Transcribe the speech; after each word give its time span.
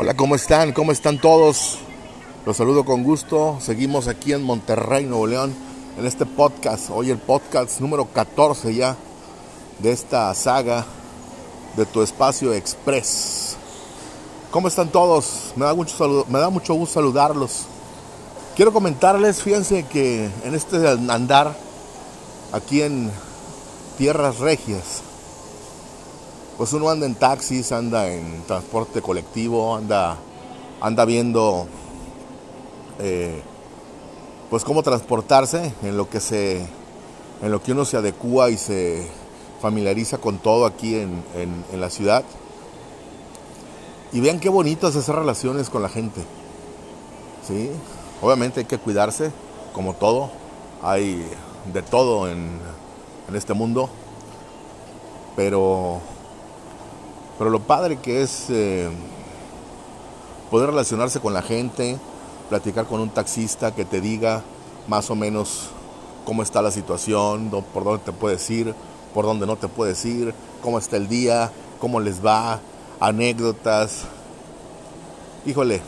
Hola, 0.00 0.14
¿cómo 0.14 0.36
están? 0.36 0.72
¿Cómo 0.72 0.92
están 0.92 1.20
todos? 1.20 1.78
Los 2.46 2.56
saludo 2.56 2.84
con 2.84 3.02
gusto. 3.02 3.58
Seguimos 3.60 4.06
aquí 4.06 4.32
en 4.32 4.44
Monterrey, 4.44 5.04
Nuevo 5.04 5.26
León, 5.26 5.52
en 5.98 6.06
este 6.06 6.24
podcast. 6.24 6.88
Hoy 6.90 7.10
el 7.10 7.18
podcast 7.18 7.80
número 7.80 8.04
14 8.04 8.76
ya 8.76 8.94
de 9.80 9.90
esta 9.90 10.32
saga 10.34 10.86
de 11.76 11.84
tu 11.84 12.00
espacio 12.00 12.54
express. 12.54 13.56
¿Cómo 14.52 14.68
están 14.68 14.90
todos? 14.90 15.52
Me 15.56 15.64
da 15.64 15.74
mucho, 15.74 16.24
me 16.28 16.38
da 16.38 16.48
mucho 16.48 16.74
gusto 16.74 16.94
saludarlos. 17.00 17.64
Quiero 18.54 18.72
comentarles, 18.72 19.42
fíjense 19.42 19.84
que 19.86 20.30
en 20.44 20.54
este 20.54 20.76
andar 20.86 21.56
aquí 22.52 22.82
en 22.82 23.10
Tierras 23.96 24.38
Regias, 24.38 25.02
pues 26.58 26.72
uno 26.74 26.90
anda 26.90 27.06
en 27.06 27.14
taxis, 27.14 27.72
anda 27.72 28.12
en 28.12 28.42
transporte 28.46 29.00
colectivo, 29.00 29.76
anda, 29.76 30.18
anda 30.80 31.04
viendo 31.04 31.66
eh, 32.98 33.40
pues 34.50 34.64
cómo 34.64 34.82
transportarse 34.82 35.72
en 35.82 35.96
lo 35.96 36.10
que 36.10 36.20
se 36.20 36.66
en 37.40 37.52
lo 37.52 37.62
que 37.62 37.70
uno 37.70 37.84
se 37.84 37.96
adecua 37.96 38.50
y 38.50 38.58
se 38.58 39.06
familiariza 39.62 40.18
con 40.18 40.38
todo 40.38 40.66
aquí 40.66 40.96
en, 40.96 41.22
en 41.34 41.80
la 41.80 41.88
ciudad. 41.88 42.24
Y 44.12 44.20
vean 44.20 44.40
qué 44.40 44.48
bonito 44.48 44.88
es 44.88 44.96
hacer 44.96 45.14
relaciones 45.14 45.70
con 45.70 45.82
la 45.82 45.88
gente. 45.88 46.22
¿Sí? 47.46 47.70
Obviamente 48.22 48.60
hay 48.60 48.66
que 48.66 48.78
cuidarse, 48.78 49.30
como 49.72 49.94
todo. 49.94 50.30
Hay 50.82 51.24
de 51.72 51.82
todo 51.82 52.28
en, 52.28 52.58
en 53.28 53.36
este 53.36 53.54
mundo. 53.54 53.90
Pero 55.36 56.00
pero 57.38 57.50
lo 57.50 57.60
padre 57.60 57.98
que 57.98 58.22
es 58.22 58.46
eh, 58.50 58.88
poder 60.50 60.70
relacionarse 60.70 61.20
con 61.20 61.32
la 61.32 61.42
gente, 61.42 61.98
platicar 62.48 62.86
con 62.86 63.00
un 63.00 63.10
taxista 63.10 63.74
que 63.74 63.84
te 63.84 64.00
diga 64.00 64.42
más 64.88 65.10
o 65.10 65.14
menos 65.14 65.70
cómo 66.24 66.42
está 66.42 66.60
la 66.60 66.70
situación, 66.70 67.50
por 67.72 67.84
dónde 67.84 68.04
te 68.04 68.12
puedes 68.12 68.50
ir, 68.50 68.74
por 69.14 69.24
dónde 69.24 69.46
no 69.46 69.56
te 69.56 69.68
puedes 69.68 70.04
ir, 70.04 70.34
cómo 70.62 70.78
está 70.78 70.96
el 70.96 71.08
día, 71.08 71.52
cómo 71.80 72.00
les 72.00 72.24
va, 72.24 72.60
anécdotas. 73.00 74.02
Híjole, 75.46 75.80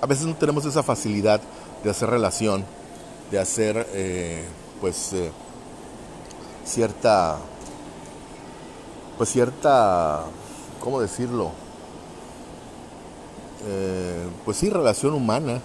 a 0.00 0.06
veces 0.06 0.26
no 0.26 0.34
tenemos 0.36 0.64
esa 0.64 0.82
facilidad 0.82 1.40
de 1.82 1.90
hacer 1.90 2.08
relación, 2.08 2.64
de 3.30 3.38
hacer 3.38 3.88
eh, 3.92 4.44
pues 4.80 5.12
eh, 5.12 5.32
cierta 6.64 7.38
pues 9.16 9.30
cierta 9.30 10.24
¿cómo 10.84 11.00
decirlo? 11.00 11.50
Eh, 13.66 14.26
pues 14.44 14.58
sí, 14.58 14.68
relación 14.68 15.14
humana, 15.14 15.60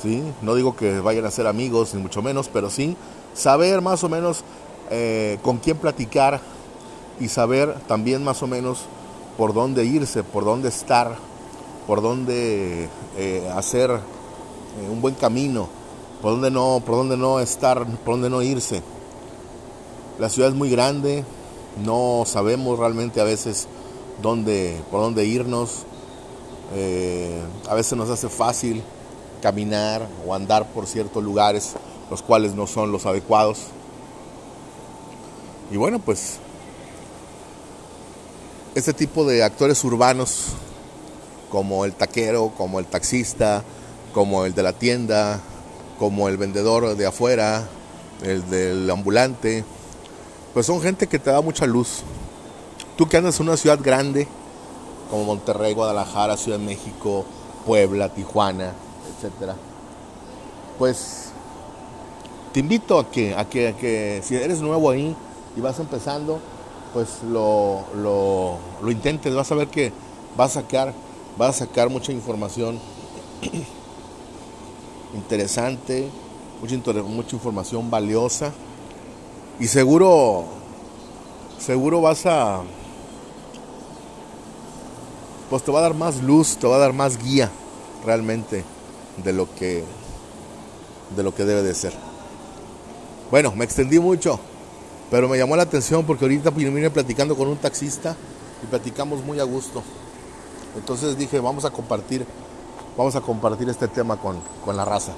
¿sí? 0.00 0.22
No 0.42 0.54
digo 0.54 0.76
que 0.76 1.00
vayan 1.00 1.26
a 1.26 1.30
ser 1.32 1.48
amigos, 1.48 1.92
ni 1.92 2.00
mucho 2.00 2.22
menos, 2.22 2.48
pero 2.48 2.70
sí 2.70 2.96
saber 3.34 3.82
más 3.82 4.04
o 4.04 4.08
menos 4.08 4.44
eh, 4.90 5.38
con 5.42 5.58
quién 5.58 5.76
platicar 5.76 6.40
y 7.18 7.28
saber 7.28 7.74
también 7.88 8.22
más 8.22 8.42
o 8.42 8.46
menos 8.46 8.82
por 9.36 9.52
dónde 9.52 9.84
irse, 9.84 10.22
por 10.22 10.44
dónde 10.44 10.68
estar, 10.68 11.16
por 11.88 12.00
dónde 12.00 12.88
eh, 13.16 13.50
hacer 13.56 13.90
un 14.88 15.00
buen 15.00 15.16
camino, 15.16 15.68
por 16.22 16.32
dónde 16.32 16.52
no, 16.52 16.80
por 16.86 16.94
dónde 16.94 17.16
no 17.16 17.40
estar, 17.40 17.84
por 18.04 18.14
dónde 18.14 18.30
no 18.30 18.42
irse. 18.42 18.82
La 20.20 20.28
ciudad 20.28 20.50
es 20.50 20.56
muy 20.56 20.70
grande, 20.70 21.24
no 21.84 22.22
sabemos 22.24 22.78
realmente 22.78 23.20
a 23.20 23.24
veces 23.24 23.66
dónde, 24.22 24.80
por 24.90 25.00
dónde 25.00 25.24
irnos. 25.24 25.84
Eh, 26.74 27.40
a 27.68 27.74
veces 27.74 27.96
nos 27.96 28.10
hace 28.10 28.28
fácil 28.28 28.82
caminar 29.40 30.06
o 30.26 30.34
andar 30.34 30.66
por 30.72 30.86
ciertos 30.86 31.22
lugares 31.22 31.74
los 32.10 32.22
cuales 32.22 32.54
no 32.54 32.66
son 32.66 32.92
los 32.92 33.06
adecuados. 33.06 33.58
Y 35.70 35.76
bueno, 35.76 35.98
pues 35.98 36.38
este 38.74 38.92
tipo 38.92 39.26
de 39.26 39.42
actores 39.42 39.82
urbanos, 39.84 40.46
como 41.50 41.84
el 41.84 41.92
taquero, 41.92 42.52
como 42.56 42.78
el 42.78 42.86
taxista, 42.86 43.64
como 44.12 44.44
el 44.44 44.54
de 44.54 44.62
la 44.62 44.72
tienda, 44.72 45.40
como 45.98 46.28
el 46.28 46.36
vendedor 46.36 46.96
de 46.96 47.06
afuera, 47.06 47.68
el 48.22 48.48
del 48.48 48.90
ambulante, 48.90 49.64
pues 50.54 50.66
son 50.66 50.80
gente 50.80 51.06
que 51.06 51.18
te 51.18 51.30
da 51.30 51.40
mucha 51.40 51.66
luz, 51.66 52.02
Tú 52.98 53.08
que 53.08 53.16
andas 53.16 53.38
en 53.38 53.46
una 53.46 53.56
ciudad 53.56 53.78
grande, 53.80 54.26
como 55.08 55.22
Monterrey, 55.22 55.72
Guadalajara, 55.72 56.36
Ciudad 56.36 56.58
de 56.58 56.64
México, 56.64 57.24
Puebla, 57.64 58.12
Tijuana, 58.12 58.72
etcétera, 59.14 59.54
pues 60.80 61.30
te 62.52 62.58
invito 62.58 62.98
a 62.98 63.08
que, 63.08 63.36
a 63.36 63.48
que, 63.48 64.20
si 64.24 64.34
eres 64.34 64.60
nuevo 64.60 64.90
ahí 64.90 65.14
y 65.56 65.60
vas 65.60 65.78
empezando, 65.78 66.40
pues 66.92 67.22
lo, 67.22 67.84
lo, 67.94 68.58
lo 68.82 68.90
intentes, 68.90 69.32
vas 69.32 69.52
a 69.52 69.54
ver 69.54 69.68
que 69.68 69.92
vas 70.36 70.56
a 70.56 70.62
sacar, 70.62 70.92
vas 71.36 71.50
a 71.50 71.66
sacar 71.66 71.90
mucha 71.90 72.10
información 72.10 72.80
interesante, 75.14 76.08
mucha, 76.60 76.92
mucha 77.04 77.36
información 77.36 77.92
valiosa. 77.92 78.52
Y 79.60 79.68
seguro, 79.68 80.46
seguro 81.60 82.00
vas 82.00 82.26
a 82.26 82.62
pues 85.50 85.62
te 85.62 85.72
va 85.72 85.78
a 85.80 85.82
dar 85.82 85.94
más 85.94 86.22
luz, 86.22 86.56
te 86.56 86.66
va 86.66 86.76
a 86.76 86.78
dar 86.78 86.92
más 86.92 87.22
guía 87.22 87.50
realmente 88.04 88.64
de 89.24 89.32
lo 89.32 89.52
que 89.54 89.84
de 91.16 91.22
lo 91.22 91.34
que 91.34 91.44
debe 91.44 91.62
de 91.62 91.74
ser. 91.74 91.92
Bueno, 93.30 93.52
me 93.54 93.64
extendí 93.64 93.98
mucho, 93.98 94.38
pero 95.10 95.28
me 95.28 95.38
llamó 95.38 95.56
la 95.56 95.62
atención 95.62 96.04
porque 96.04 96.24
ahorita 96.24 96.50
vine 96.50 96.90
platicando 96.90 97.36
con 97.36 97.48
un 97.48 97.56
taxista 97.56 98.16
y 98.62 98.66
platicamos 98.66 99.24
muy 99.24 99.40
a 99.40 99.44
gusto. 99.44 99.82
Entonces 100.76 101.16
dije, 101.16 101.40
vamos 101.40 101.64
a 101.64 101.70
compartir, 101.70 102.26
vamos 102.96 103.16
a 103.16 103.20
compartir 103.20 103.68
este 103.68 103.88
tema 103.88 104.16
con, 104.16 104.40
con 104.64 104.76
la 104.76 104.84
raza. 104.84 105.12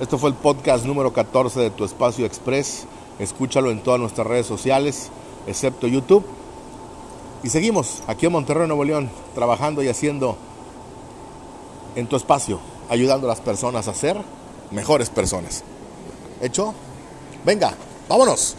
Esto 0.00 0.18
fue 0.18 0.30
el 0.30 0.36
podcast 0.36 0.84
número 0.84 1.12
14 1.12 1.60
de 1.60 1.70
Tu 1.70 1.84
Espacio 1.84 2.26
Express. 2.26 2.86
Escúchalo 3.18 3.70
en 3.70 3.82
todas 3.82 4.00
nuestras 4.00 4.26
redes 4.26 4.46
sociales, 4.46 5.10
excepto 5.46 5.86
YouTube. 5.86 6.24
Y 7.44 7.50
seguimos 7.50 8.02
aquí 8.06 8.24
en 8.24 8.32
Monterrey, 8.32 8.66
Nuevo 8.66 8.84
León, 8.84 9.10
trabajando 9.34 9.82
y 9.82 9.88
haciendo 9.88 10.38
en 11.94 12.06
tu 12.06 12.16
espacio, 12.16 12.58
ayudando 12.88 13.26
a 13.26 13.28
las 13.28 13.40
personas 13.40 13.86
a 13.86 13.92
ser 13.92 14.16
mejores 14.70 15.10
personas. 15.10 15.62
¿Hecho? 16.40 16.72
Venga, 17.44 17.74
vámonos. 18.08 18.56